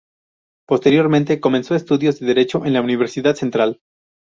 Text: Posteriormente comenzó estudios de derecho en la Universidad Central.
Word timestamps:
Posteriormente 0.67 1.39
comenzó 1.39 1.75
estudios 1.75 2.19
de 2.19 2.25
derecho 2.25 2.65
en 2.65 2.73
la 2.73 2.81
Universidad 2.81 3.35
Central. 3.35 3.81